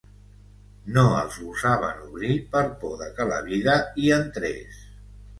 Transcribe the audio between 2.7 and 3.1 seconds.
por de